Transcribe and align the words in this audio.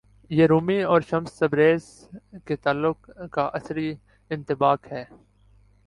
یہ 0.29 0.47
رومی 0.47 0.81
اور 0.83 1.01
Shams 1.01 1.33
Tabriz 1.33 1.83
کے 2.45 2.55
تعلق 2.55 3.09
کا 3.31 3.49
عصری 3.53 3.95
انطباق 4.29 4.91
ہے۔ 4.91 5.05